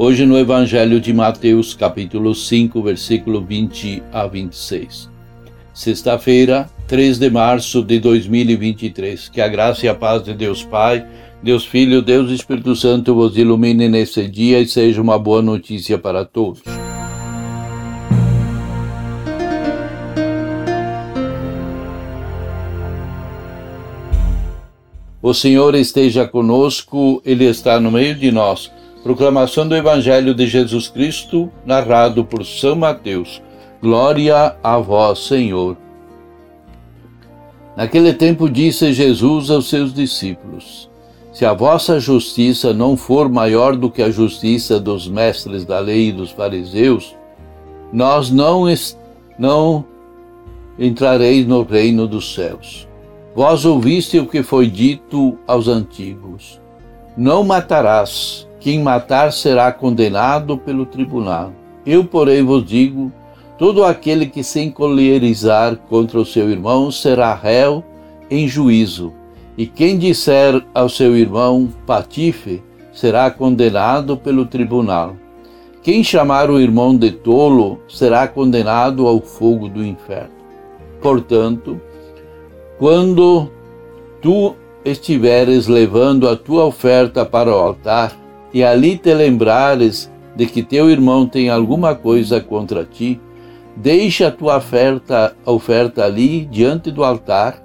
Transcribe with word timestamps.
Hoje 0.00 0.24
no 0.24 0.38
Evangelho 0.38 1.00
de 1.00 1.12
Mateus, 1.12 1.74
capítulo 1.74 2.32
5, 2.32 2.80
versículo 2.80 3.44
20 3.44 4.00
a 4.12 4.28
26. 4.28 5.10
Sexta-feira, 5.74 6.70
3 6.86 7.18
de 7.18 7.28
março 7.28 7.82
de 7.82 7.98
2023. 7.98 9.28
Que 9.28 9.40
a 9.40 9.48
graça 9.48 9.86
e 9.86 9.88
a 9.88 9.94
paz 9.96 10.22
de 10.22 10.34
Deus 10.34 10.62
Pai, 10.62 11.04
Deus 11.42 11.66
Filho, 11.66 12.00
Deus 12.00 12.30
Espírito 12.30 12.76
Santo 12.76 13.12
vos 13.12 13.36
ilumine 13.36 13.88
nesse 13.88 14.28
dia 14.28 14.60
e 14.60 14.68
seja 14.68 15.02
uma 15.02 15.18
boa 15.18 15.42
notícia 15.42 15.98
para 15.98 16.24
todos. 16.24 16.62
O 25.20 25.34
Senhor 25.34 25.74
esteja 25.74 26.24
conosco, 26.24 27.20
Ele 27.26 27.46
está 27.46 27.80
no 27.80 27.90
meio 27.90 28.14
de 28.14 28.30
nós. 28.30 28.70
Proclamação 29.02 29.66
do 29.66 29.76
Evangelho 29.76 30.34
de 30.34 30.46
Jesus 30.46 30.88
Cristo, 30.88 31.50
narrado 31.64 32.24
por 32.24 32.44
São 32.44 32.74
Mateus. 32.74 33.40
Glória 33.80 34.56
a 34.62 34.78
vós, 34.78 35.20
Senhor. 35.20 35.76
Naquele 37.76 38.12
tempo 38.12 38.50
disse 38.50 38.92
Jesus 38.92 39.50
aos 39.50 39.68
seus 39.68 39.94
discípulos: 39.94 40.90
Se 41.32 41.44
a 41.46 41.54
vossa 41.54 42.00
justiça 42.00 42.74
não 42.74 42.96
for 42.96 43.28
maior 43.28 43.76
do 43.76 43.88
que 43.88 44.02
a 44.02 44.10
justiça 44.10 44.80
dos 44.80 45.06
mestres 45.06 45.64
da 45.64 45.78
lei 45.78 46.08
e 46.08 46.12
dos 46.12 46.32
fariseus, 46.32 47.14
nós 47.92 48.30
não, 48.30 48.64
não 49.38 49.84
entrareis 50.76 51.46
no 51.46 51.62
reino 51.62 52.08
dos 52.08 52.34
céus. 52.34 52.88
Vós 53.32 53.64
ouviste 53.64 54.18
o 54.18 54.26
que 54.26 54.42
foi 54.42 54.66
dito 54.68 55.38
aos 55.46 55.68
antigos: 55.68 56.60
Não 57.16 57.44
matarás 57.44 58.47
quem 58.60 58.82
matar 58.82 59.32
será 59.32 59.72
condenado 59.72 60.58
pelo 60.58 60.84
tribunal. 60.84 61.52
Eu, 61.86 62.04
porém, 62.04 62.42
vos 62.42 62.64
digo: 62.64 63.12
todo 63.56 63.84
aquele 63.84 64.26
que 64.26 64.42
se 64.42 64.60
encolherizar 64.60 65.76
contra 65.88 66.18
o 66.18 66.26
seu 66.26 66.50
irmão 66.50 66.90
será 66.90 67.34
réu 67.34 67.84
em 68.30 68.46
juízo. 68.46 69.12
E 69.56 69.66
quem 69.66 69.98
disser 69.98 70.62
ao 70.72 70.88
seu 70.88 71.16
irmão 71.16 71.68
patife 71.86 72.62
será 72.92 73.30
condenado 73.30 74.16
pelo 74.16 74.44
tribunal. 74.44 75.16
Quem 75.82 76.04
chamar 76.04 76.50
o 76.50 76.60
irmão 76.60 76.96
de 76.96 77.10
tolo 77.10 77.80
será 77.88 78.28
condenado 78.28 79.06
ao 79.06 79.20
fogo 79.20 79.68
do 79.68 79.84
inferno. 79.84 80.34
Portanto, 81.00 81.80
quando 82.78 83.48
tu 84.20 84.54
estiveres 84.84 85.66
levando 85.66 86.28
a 86.28 86.36
tua 86.36 86.64
oferta 86.64 87.24
para 87.24 87.50
o 87.50 87.54
altar, 87.54 88.12
e 88.52 88.64
ali 88.64 88.96
te 88.96 89.12
lembrares 89.12 90.10
de 90.34 90.46
que 90.46 90.62
teu 90.62 90.90
irmão 90.90 91.26
tem 91.26 91.50
alguma 91.50 91.94
coisa 91.94 92.40
contra 92.40 92.84
ti, 92.84 93.20
deixa 93.76 94.28
a 94.28 94.30
tua 94.30 94.56
oferta, 94.56 95.36
oferta 95.44 96.04
ali 96.04 96.44
diante 96.46 96.90
do 96.90 97.04
altar 97.04 97.62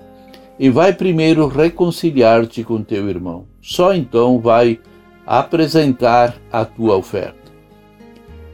e 0.59 0.69
vai 0.69 0.93
primeiro 0.93 1.47
reconciliar-te 1.47 2.63
com 2.63 2.83
teu 2.83 3.09
irmão. 3.09 3.45
Só 3.61 3.93
então 3.93 4.39
vai 4.39 4.79
apresentar 5.25 6.35
a 6.51 6.65
tua 6.65 6.95
oferta. 6.95 7.51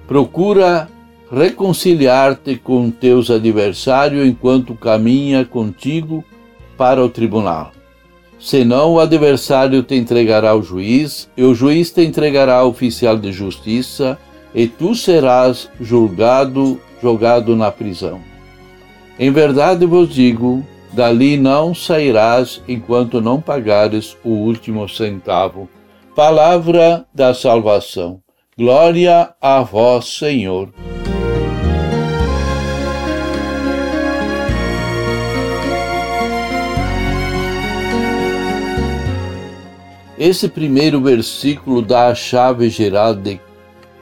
Procura 0.07 0.90
reconciliar-te 1.31 2.56
com 2.56 2.90
teus 2.90 3.29
adversários 3.29 4.28
enquanto 4.28 4.73
caminha 4.73 5.46
contigo 5.46 6.23
para 6.78 7.03
o 7.03 7.09
tribunal. 7.09 7.72
Senão 8.39 8.94
o 8.94 9.00
adversário 9.00 9.83
te 9.83 9.95
entregará 9.95 10.51
ao 10.51 10.63
juiz, 10.63 11.29
e 11.35 11.44
o 11.44 11.53
juiz 11.53 11.91
te 11.91 12.01
entregará 12.01 12.55
ao 12.59 12.69
oficial 12.69 13.17
de 13.17 13.31
justiça, 13.31 14.17
e 14.55 14.66
tu 14.66 14.95
serás 14.95 15.69
julgado, 15.79 16.79
jogado 17.01 17.55
na 17.55 17.72
prisão. 17.72 18.22
Em 19.19 19.31
verdade 19.31 19.85
vos 19.85 20.09
digo, 20.09 20.66
dali 20.94 21.38
não 21.38 21.75
sairás 21.75 22.61
enquanto 22.67 23.22
não 23.22 23.41
pagares 23.41 24.16
o 24.23 24.29
último 24.29 24.88
centavo. 24.88 25.69
Palavra 26.16 27.05
da 27.13 27.33
salvação. 27.33 28.22
Glória 28.57 29.33
a 29.41 29.61
vós, 29.61 30.17
Senhor. 30.17 30.69
Esse 40.19 40.50
primeiro 40.50 41.00
versículo 41.00 41.81
dá 41.81 42.09
a 42.09 42.16
chave 42.16 42.69
geral 42.69 43.16
de, 43.16 43.40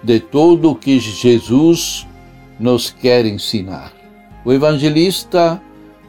de 0.04 0.20
todo 0.20 0.72
o 0.72 0.76
que 0.76 1.00
Jesus 1.00 2.08
nos 2.60 2.90
quer 2.90 3.24
ensinar. 3.28 3.94
O 4.44 4.52
evangelista 4.52 5.62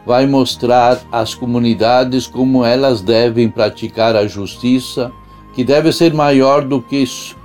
vai 0.06 0.26
mostrar 0.26 1.02
às 1.12 1.34
comunidades 1.34 2.26
como 2.26 2.64
elas 2.64 3.02
devem 3.02 3.50
praticar 3.50 4.16
a 4.16 4.26
justiça, 4.26 5.12
que 5.54 5.62
deve 5.62 5.92
ser 5.92 6.14
maior 6.14 6.64
do 6.64 6.80
que 6.80 6.96
isso, 6.96 7.36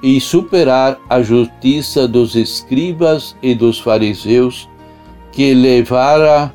e 0.00 0.20
superar 0.20 1.00
a 1.08 1.20
justiça 1.20 2.06
dos 2.06 2.36
escribas 2.36 3.34
e 3.42 3.52
dos 3.52 3.80
fariseus, 3.80 4.68
que 5.32 5.52
levara 5.52 6.54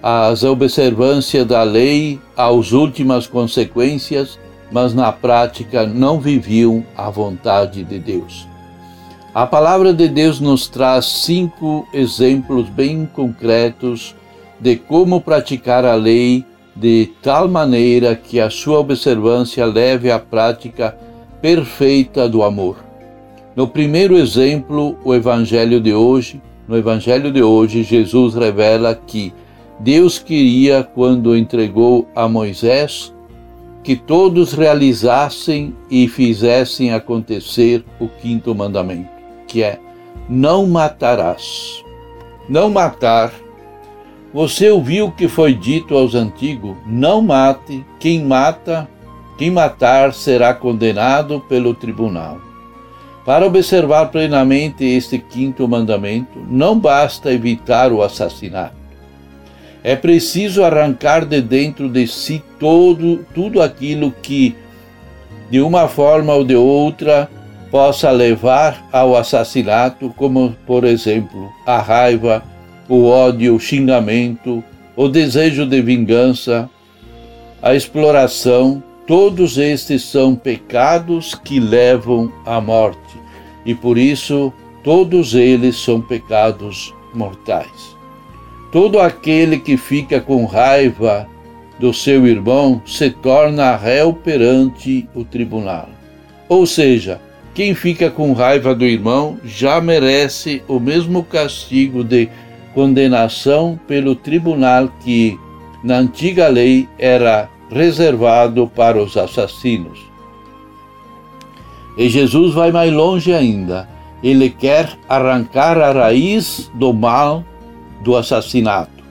as 0.00 0.44
observâncias 0.44 1.44
da 1.44 1.64
lei 1.64 2.20
às 2.36 2.70
últimas 2.70 3.26
consequências 3.26 4.38
mas 4.70 4.94
na 4.94 5.12
prática 5.12 5.86
não 5.86 6.20
viviam 6.20 6.84
a 6.96 7.10
vontade 7.10 7.84
de 7.84 7.98
Deus. 7.98 8.46
A 9.34 9.46
palavra 9.46 9.92
de 9.92 10.08
Deus 10.08 10.40
nos 10.40 10.66
traz 10.66 11.04
cinco 11.04 11.86
exemplos 11.92 12.68
bem 12.68 13.06
concretos 13.12 14.14
de 14.58 14.76
como 14.76 15.20
praticar 15.20 15.84
a 15.84 15.94
lei 15.94 16.44
de 16.74 17.10
tal 17.22 17.48
maneira 17.48 18.14
que 18.14 18.40
a 18.40 18.50
sua 18.50 18.78
observância 18.78 19.64
leve 19.64 20.10
à 20.10 20.18
prática 20.18 20.96
perfeita 21.40 22.28
do 22.28 22.42
amor. 22.42 22.76
No 23.54 23.68
primeiro 23.68 24.16
exemplo, 24.16 24.98
o 25.04 25.14
evangelho 25.14 25.80
de 25.80 25.92
hoje, 25.94 26.40
no 26.68 26.76
evangelho 26.76 27.32
de 27.32 27.42
hoje, 27.42 27.82
Jesus 27.82 28.34
revela 28.34 28.94
que 28.94 29.32
Deus 29.78 30.18
queria 30.18 30.82
quando 30.82 31.36
entregou 31.36 32.08
a 32.14 32.28
Moisés 32.28 33.14
que 33.86 33.94
todos 33.94 34.52
realizassem 34.52 35.72
e 35.88 36.08
fizessem 36.08 36.92
acontecer 36.92 37.84
o 38.00 38.08
quinto 38.08 38.52
mandamento, 38.52 39.08
que 39.46 39.62
é: 39.62 39.78
não 40.28 40.66
matarás. 40.66 41.84
Não 42.48 42.68
matar. 42.68 43.32
Você 44.34 44.70
ouviu 44.70 45.06
o 45.06 45.12
que 45.12 45.28
foi 45.28 45.54
dito 45.54 45.96
aos 45.96 46.16
antigos: 46.16 46.76
não 46.84 47.22
mate, 47.22 47.86
quem 48.00 48.24
mata, 48.24 48.88
quem 49.38 49.52
matar 49.52 50.12
será 50.12 50.52
condenado 50.52 51.40
pelo 51.48 51.72
tribunal. 51.72 52.40
Para 53.24 53.46
observar 53.46 54.06
plenamente 54.06 54.84
este 54.84 55.16
quinto 55.16 55.68
mandamento, 55.68 56.40
não 56.50 56.76
basta 56.76 57.32
evitar 57.32 57.92
o 57.92 58.02
assassinato 58.02 58.85
é 59.86 59.94
preciso 59.94 60.64
arrancar 60.64 61.24
de 61.24 61.40
dentro 61.40 61.88
de 61.88 62.08
si 62.08 62.42
todo, 62.58 63.24
tudo 63.32 63.62
aquilo 63.62 64.10
que, 64.10 64.56
de 65.48 65.60
uma 65.60 65.86
forma 65.86 66.34
ou 66.34 66.44
de 66.44 66.56
outra, 66.56 67.30
possa 67.70 68.10
levar 68.10 68.84
ao 68.90 69.16
assassinato, 69.16 70.12
como, 70.16 70.56
por 70.66 70.82
exemplo, 70.82 71.52
a 71.64 71.78
raiva, 71.78 72.42
o 72.88 73.06
ódio, 73.06 73.54
o 73.54 73.60
xingamento, 73.60 74.62
o 74.96 75.06
desejo 75.06 75.64
de 75.64 75.80
vingança, 75.80 76.68
a 77.62 77.72
exploração, 77.72 78.82
todos 79.06 79.56
estes 79.56 80.02
são 80.02 80.34
pecados 80.34 81.32
que 81.32 81.60
levam 81.60 82.32
à 82.44 82.60
morte 82.60 82.98
e 83.64 83.72
por 83.72 83.96
isso 83.96 84.52
todos 84.82 85.32
eles 85.36 85.76
são 85.76 86.00
pecados 86.00 86.92
mortais. 87.14 87.95
Todo 88.72 88.98
aquele 88.98 89.58
que 89.58 89.76
fica 89.76 90.20
com 90.20 90.44
raiva 90.44 91.26
do 91.78 91.92
seu 91.92 92.26
irmão 92.26 92.82
se 92.84 93.10
torna 93.10 93.76
réu 93.76 94.12
perante 94.12 95.08
o 95.14 95.24
tribunal. 95.24 95.88
Ou 96.48 96.66
seja, 96.66 97.20
quem 97.54 97.74
fica 97.74 98.10
com 98.10 98.32
raiva 98.32 98.74
do 98.74 98.84
irmão 98.84 99.38
já 99.44 99.80
merece 99.80 100.62
o 100.68 100.78
mesmo 100.78 101.22
castigo 101.22 102.04
de 102.04 102.28
condenação 102.74 103.78
pelo 103.86 104.14
tribunal 104.14 104.90
que, 105.02 105.38
na 105.82 105.96
antiga 105.98 106.48
lei, 106.48 106.88
era 106.98 107.48
reservado 107.70 108.70
para 108.74 109.02
os 109.02 109.16
assassinos. 109.16 109.98
E 111.96 112.08
Jesus 112.08 112.52
vai 112.52 112.70
mais 112.70 112.92
longe 112.92 113.32
ainda. 113.32 113.88
Ele 114.22 114.50
quer 114.50 114.90
arrancar 115.08 115.78
a 115.78 115.92
raiz 115.92 116.70
do 116.74 116.92
mal 116.92 117.44
do 118.06 118.16
assassinato. 118.16 119.04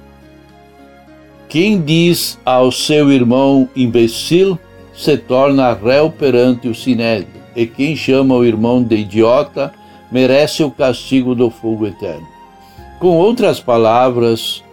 Quem 1.49 1.81
diz 1.81 2.39
ao 2.45 2.71
seu 2.71 3.11
irmão 3.11 3.67
imbecil 3.75 4.57
se 4.95 5.17
torna 5.17 5.73
réu 5.73 6.09
perante 6.09 6.69
o 6.69 6.73
sinédrio, 6.73 7.43
e 7.53 7.67
quem 7.67 7.93
chama 7.93 8.35
o 8.35 8.45
irmão 8.45 8.81
de 8.81 8.95
idiota 8.95 9.73
merece 10.09 10.63
o 10.63 10.71
castigo 10.71 11.35
do 11.35 11.49
fogo 11.49 11.85
eterno. 11.85 12.25
Com 12.97 13.17
outras 13.17 13.59
palavras, 13.59 14.63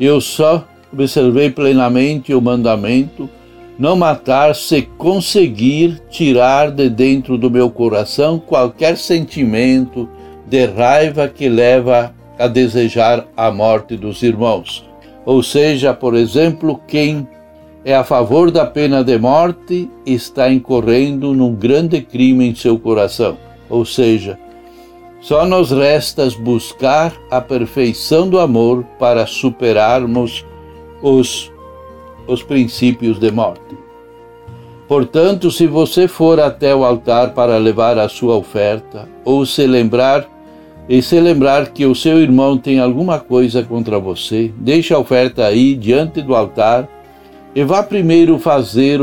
eu 0.00 0.20
só 0.20 0.64
observei 0.92 1.48
plenamente 1.48 2.34
o 2.34 2.42
mandamento 2.42 3.30
não 3.78 3.94
matar 3.94 4.56
se 4.56 4.82
conseguir 4.82 6.02
tirar 6.10 6.72
de 6.72 6.90
dentro 6.90 7.38
do 7.38 7.48
meu 7.48 7.70
coração 7.70 8.40
qualquer 8.40 8.96
sentimento 8.96 10.08
de 10.48 10.66
raiva 10.66 11.28
que 11.28 11.48
leva 11.48 12.12
a 12.38 12.46
desejar 12.46 13.26
a 13.36 13.50
morte 13.50 13.96
dos 13.96 14.22
irmãos. 14.22 14.88
Ou 15.26 15.42
seja, 15.42 15.92
por 15.92 16.14
exemplo, 16.14 16.80
quem 16.86 17.26
é 17.84 17.94
a 17.94 18.04
favor 18.04 18.50
da 18.50 18.64
pena 18.64 19.02
de 19.02 19.18
morte 19.18 19.90
está 20.06 20.50
incorrendo 20.50 21.34
num 21.34 21.54
grande 21.54 22.00
crime 22.00 22.48
em 22.48 22.54
seu 22.54 22.78
coração. 22.78 23.36
Ou 23.68 23.84
seja, 23.84 24.38
só 25.20 25.44
nos 25.44 25.70
resta 25.70 26.28
buscar 26.38 27.12
a 27.30 27.40
perfeição 27.40 28.28
do 28.28 28.38
amor 28.38 28.84
para 28.98 29.26
superarmos 29.26 30.44
os, 31.02 31.52
os 32.26 32.42
princípios 32.42 33.18
de 33.18 33.30
morte. 33.30 33.76
Portanto, 34.86 35.50
se 35.50 35.66
você 35.66 36.08
for 36.08 36.40
até 36.40 36.74
o 36.74 36.84
altar 36.84 37.34
para 37.34 37.58
levar 37.58 37.98
a 37.98 38.08
sua 38.08 38.36
oferta, 38.36 39.06
ou 39.24 39.44
se 39.44 39.66
lembrar 39.66 40.26
e 40.88 41.02
se 41.02 41.20
lembrar 41.20 41.68
que 41.68 41.84
o 41.84 41.94
seu 41.94 42.20
irmão 42.20 42.56
tem 42.56 42.78
alguma 42.78 43.18
coisa 43.18 43.62
contra 43.62 43.98
você, 43.98 44.52
deixe 44.56 44.94
a 44.94 44.98
oferta 44.98 45.44
aí 45.44 45.74
diante 45.74 46.22
do 46.22 46.34
altar 46.34 46.88
e 47.54 47.62
vá 47.62 47.82
primeiro 47.82 48.38
fazer 48.38 49.00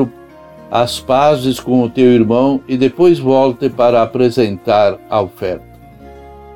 as 0.71 0.99
pazes 0.99 1.59
com 1.59 1.83
o 1.83 1.89
teu 1.89 2.11
irmão 2.11 2.59
e 2.67 2.75
depois 2.75 3.19
volte 3.19 3.69
para 3.69 4.01
apresentar 4.01 4.97
a 5.09 5.21
oferta 5.21 5.75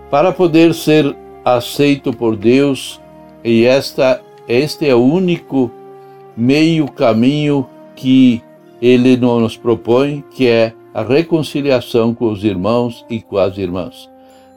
para 0.10 0.32
poder 0.32 0.74
ser 0.74 1.16
aceito 1.46 2.12
por 2.12 2.36
Deus, 2.36 3.00
e 3.44 3.66
esta, 3.66 4.22
este 4.48 4.88
é 4.88 4.96
o 4.96 5.04
único 5.04 5.72
meio 6.36 6.88
caminho 6.92 7.68
que 7.96 8.42
ele 8.82 9.16
nos 9.18 9.56
propõe, 9.56 10.24
que 10.32 10.48
é 10.48 10.74
a 10.94 11.04
reconciliação 11.04 12.14
com 12.14 12.32
os 12.32 12.44
irmãos 12.44 13.06
e 13.10 13.22
com 13.22 13.38
as 13.38 13.58
irmãs. 13.58 14.10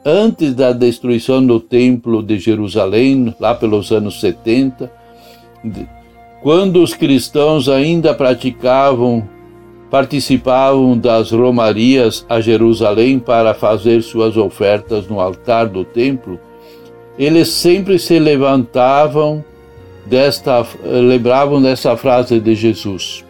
Antes 0.05 0.53
da 0.53 0.73
destruição 0.73 1.45
do 1.45 1.59
Templo 1.59 2.21
de 2.21 2.37
Jerusalém, 2.37 3.33
lá 3.39 3.55
pelos 3.55 3.91
anos 3.91 4.19
70, 4.19 4.91
quando 6.41 6.83
os 6.83 6.93
cristãos 6.93 7.69
ainda 7.69 8.13
praticavam 8.13 9.27
participavam 9.89 10.97
das 10.97 11.29
romarias 11.29 12.25
a 12.27 12.41
Jerusalém 12.41 13.19
para 13.19 13.53
fazer 13.53 14.01
suas 14.01 14.35
ofertas 14.35 15.07
no 15.07 15.19
altar 15.19 15.67
do 15.67 15.85
templo, 15.85 16.39
eles 17.15 17.49
sempre 17.49 17.99
se 17.99 18.17
levantavam 18.17 19.45
desta, 20.03 20.65
lembravam 20.83 21.61
dessa 21.61 21.95
frase 21.95 22.39
de 22.39 22.55
Jesus. 22.55 23.23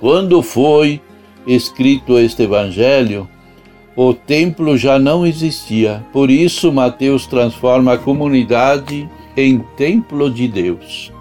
Quando 0.00 0.40
foi 0.40 1.00
escrito 1.48 2.16
este 2.16 2.44
evangelho, 2.44 3.28
o 3.94 4.14
templo 4.14 4.76
já 4.76 4.98
não 4.98 5.26
existia. 5.26 6.02
Por 6.12 6.30
isso, 6.30 6.72
Mateus 6.72 7.26
transforma 7.26 7.94
a 7.94 7.98
comunidade 7.98 9.08
em 9.36 9.58
templo 9.76 10.30
de 10.30 10.48
Deus. 10.48 11.12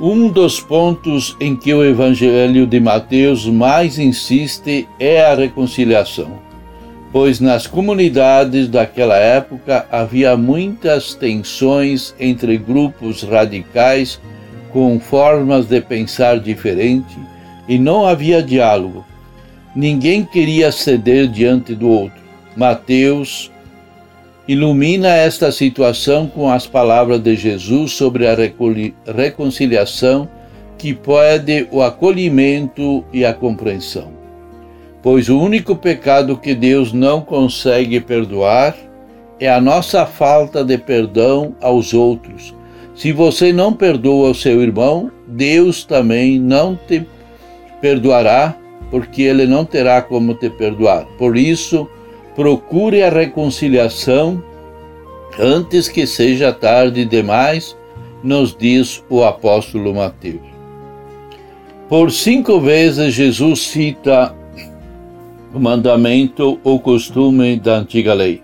Um 0.00 0.28
dos 0.28 0.60
pontos 0.60 1.36
em 1.40 1.56
que 1.56 1.74
o 1.74 1.84
Evangelho 1.84 2.66
de 2.68 2.78
Mateus 2.78 3.46
mais 3.46 3.98
insiste 3.98 4.88
é 5.00 5.20
a 5.20 5.34
reconciliação, 5.34 6.38
pois 7.10 7.40
nas 7.40 7.66
comunidades 7.66 8.68
daquela 8.68 9.16
época 9.16 9.86
havia 9.90 10.36
muitas 10.36 11.14
tensões 11.14 12.14
entre 12.20 12.56
grupos 12.56 13.24
radicais 13.24 14.20
com 14.72 15.00
formas 15.00 15.66
de 15.66 15.80
pensar 15.80 16.38
diferentes 16.38 17.18
e 17.68 17.76
não 17.76 18.06
havia 18.06 18.40
diálogo. 18.40 19.04
Ninguém 19.74 20.24
queria 20.24 20.72
ceder 20.72 21.28
diante 21.28 21.74
do 21.74 21.88
outro. 21.88 22.20
Mateus 22.56 23.50
ilumina 24.46 25.08
esta 25.08 25.52
situação 25.52 26.26
com 26.26 26.50
as 26.50 26.66
palavras 26.66 27.20
de 27.20 27.36
Jesus 27.36 27.92
sobre 27.92 28.26
a 28.26 28.34
reconciliação 29.14 30.28
que 30.78 30.94
pode 30.94 31.68
o 31.70 31.82
acolhimento 31.82 33.04
e 33.12 33.24
a 33.24 33.34
compreensão. 33.34 34.12
Pois 35.02 35.28
o 35.28 35.38
único 35.38 35.76
pecado 35.76 36.36
que 36.36 36.54
Deus 36.54 36.92
não 36.92 37.20
consegue 37.20 38.00
perdoar 38.00 38.74
é 39.38 39.48
a 39.48 39.60
nossa 39.60 40.06
falta 40.06 40.64
de 40.64 40.78
perdão 40.78 41.54
aos 41.60 41.92
outros. 41.92 42.54
Se 42.94 43.12
você 43.12 43.52
não 43.52 43.72
perdoa 43.72 44.30
o 44.30 44.34
seu 44.34 44.60
irmão, 44.60 45.10
Deus 45.26 45.84
também 45.84 46.40
não 46.40 46.74
te 46.74 47.06
perdoará, 47.80 48.56
porque 48.90 49.22
ele 49.22 49.46
não 49.46 49.64
terá 49.64 50.00
como 50.02 50.34
te 50.34 50.48
perdoar. 50.48 51.06
Por 51.18 51.36
isso, 51.36 51.88
procure 52.34 53.02
a 53.02 53.10
reconciliação 53.10 54.42
antes 55.38 55.88
que 55.88 56.06
seja 56.06 56.52
tarde 56.52 57.04
demais, 57.04 57.76
nos 58.22 58.54
diz 58.56 59.04
o 59.08 59.22
apóstolo 59.22 59.94
Mateus. 59.94 60.40
Por 61.88 62.10
cinco 62.10 62.60
vezes 62.60 63.14
Jesus 63.14 63.60
cita 63.60 64.34
o 65.54 65.58
mandamento 65.58 66.58
ou 66.62 66.78
costume 66.78 67.56
da 67.56 67.76
antiga 67.76 68.12
lei: 68.12 68.42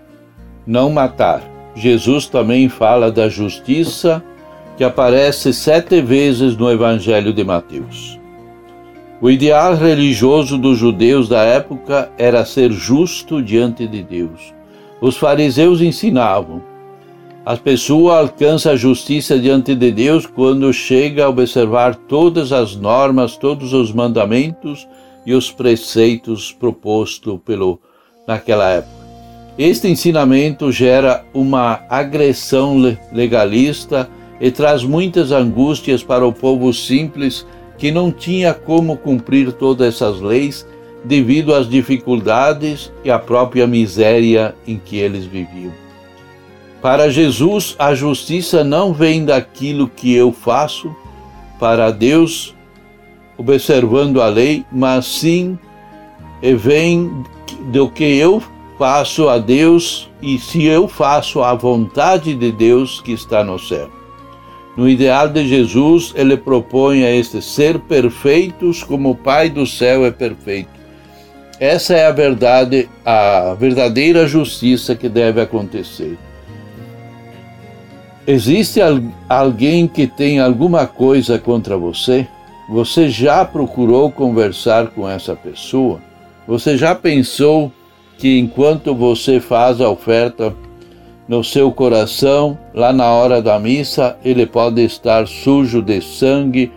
não 0.65 0.89
matar. 0.89 1.43
Jesus 1.75 2.25
também 2.27 2.69
fala 2.69 3.11
da 3.11 3.27
justiça, 3.27 4.23
que 4.77 4.83
aparece 4.83 5.53
sete 5.53 6.01
vezes 6.01 6.55
no 6.55 6.71
Evangelho 6.71 7.33
de 7.33 7.43
Mateus. 7.43 8.19
O 9.21 9.29
ideal 9.29 9.75
religioso 9.75 10.57
dos 10.57 10.77
judeus 10.77 11.29
da 11.29 11.41
época 11.41 12.11
era 12.17 12.43
ser 12.43 12.71
justo 12.71 13.41
diante 13.41 13.87
de 13.87 14.03
Deus. 14.03 14.53
Os 14.99 15.15
fariseus 15.15 15.81
ensinavam: 15.81 16.61
as 17.45 17.57
pessoas 17.57 18.17
alcançam 18.17 18.73
a 18.73 18.75
justiça 18.75 19.39
diante 19.39 19.73
de 19.73 19.89
Deus 19.89 20.25
quando 20.25 20.73
chega 20.73 21.25
a 21.25 21.29
observar 21.29 21.95
todas 21.95 22.51
as 22.51 22.75
normas, 22.75 23.37
todos 23.37 23.71
os 23.71 23.93
mandamentos 23.93 24.85
e 25.25 25.33
os 25.33 25.49
preceitos 25.49 26.51
propostos 26.51 27.39
pelo 27.45 27.79
naquela 28.27 28.69
época. 28.69 29.05
Este 29.57 29.87
ensinamento 29.87 30.69
gera 30.73 31.23
uma 31.33 31.79
agressão 31.89 32.77
legalista 33.13 34.09
e 34.41 34.51
traz 34.51 34.83
muitas 34.83 35.31
angústias 35.31 36.03
para 36.03 36.27
o 36.27 36.33
povo 36.33 36.73
simples 36.73 37.45
que 37.77 37.91
não 37.91 38.11
tinha 38.11 38.53
como 38.53 38.97
cumprir 38.97 39.51
todas 39.53 39.95
essas 39.95 40.21
leis 40.21 40.65
devido 41.03 41.53
às 41.53 41.69
dificuldades 41.69 42.91
e 43.03 43.11
à 43.11 43.19
própria 43.19 43.67
miséria 43.67 44.55
em 44.67 44.77
que 44.77 44.97
eles 44.97 45.25
viviam. 45.25 45.71
Para 46.81 47.09
Jesus, 47.09 47.75
a 47.79 47.95
justiça 47.95 48.63
não 48.63 48.93
vem 48.93 49.25
daquilo 49.25 49.87
que 49.87 50.13
eu 50.13 50.31
faço 50.31 50.95
para 51.59 51.91
Deus, 51.91 52.55
observando 53.37 54.21
a 54.21 54.27
lei, 54.27 54.65
mas 54.71 55.05
sim 55.05 55.57
vem 56.59 57.23
do 57.71 57.89
que 57.89 58.03
eu 58.03 58.41
faço 58.77 59.29
a 59.29 59.37
Deus 59.37 60.09
e 60.21 60.37
se 60.37 60.65
eu 60.65 60.87
faço 60.87 61.41
a 61.41 61.53
vontade 61.53 62.35
de 62.35 62.51
Deus 62.51 63.01
que 63.01 63.13
está 63.13 63.43
no 63.43 63.57
céu. 63.57 63.94
No 64.75 64.89
ideal 64.89 65.29
de 65.29 65.47
Jesus, 65.47 66.13
ele 66.15 66.35
propõe 66.35 67.05
a 67.05 67.11
este 67.11 67.41
ser 67.41 67.79
perfeitos 67.79 68.83
como 68.83 69.11
o 69.11 69.15
Pai 69.15 69.49
do 69.49 69.65
céu 69.65 70.05
é 70.05 70.11
perfeito. 70.11 70.69
Essa 71.59 71.93
é 71.93 72.05
a 72.05 72.11
verdade, 72.11 72.89
a 73.05 73.55
verdadeira 73.57 74.27
justiça 74.27 74.93
que 74.93 75.07
deve 75.07 75.39
acontecer. 75.39 76.17
Existe 78.27 78.81
alguém 79.29 79.87
que 79.87 80.07
tem 80.07 80.39
alguma 80.39 80.85
coisa 80.85 81.39
contra 81.39 81.77
você? 81.77 82.27
Você 82.67 83.07
já 83.07 83.45
procurou 83.45 84.11
conversar 84.11 84.87
com 84.87 85.07
essa 85.07 85.35
pessoa? 85.35 86.01
Você 86.47 86.77
já 86.77 86.93
pensou 86.93 87.71
que 88.17 88.37
enquanto 88.39 88.93
você 88.93 89.39
faz 89.39 89.79
a 89.79 89.89
oferta 89.89 90.53
no 91.27 91.43
seu 91.43 91.71
coração, 91.71 92.57
lá 92.73 92.93
na 92.93 93.09
hora 93.11 93.41
da 93.41 93.59
missa, 93.59 94.17
ele 94.23 94.45
pode 94.45 94.83
estar 94.83 95.27
sujo 95.27 95.81
de 95.81 96.01
sangue, 96.01 96.71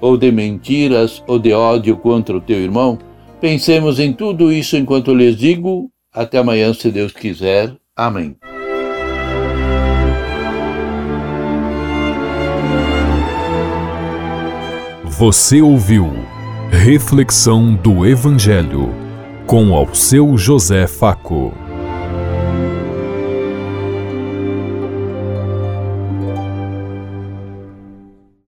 ou 0.00 0.16
de 0.16 0.30
mentiras, 0.30 1.22
ou 1.26 1.38
de 1.38 1.52
ódio 1.52 1.96
contra 1.96 2.36
o 2.36 2.40
teu 2.40 2.58
irmão? 2.58 2.98
Pensemos 3.40 3.98
em 3.98 4.12
tudo 4.12 4.52
isso 4.52 4.76
enquanto 4.76 5.14
lhes 5.14 5.36
digo. 5.36 5.90
Até 6.12 6.38
amanhã, 6.38 6.72
se 6.74 6.90
Deus 6.90 7.12
quiser. 7.12 7.74
Amém. 7.96 8.36
Você 15.04 15.62
ouviu 15.62 16.10
Reflexão 16.70 17.74
do 17.74 18.04
Evangelho 18.04 18.92
com 19.46 19.74
ao 19.74 19.94
seu 19.94 20.36
José 20.36 20.86
Faco. 20.86 21.63